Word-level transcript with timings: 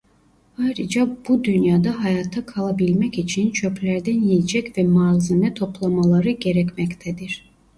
Ayrıca 0.59 1.15
bu 1.29 1.43
dünyada 1.43 2.03
hayatta 2.03 2.45
kalabilmek 2.45 3.19
için 3.19 3.51
çöplerden 3.51 4.21
yiyecek 4.21 4.77
ve 4.77 4.83
malzeme 4.83 5.53
toplamaları 5.53 6.31
gerekmektedir. 6.31 7.51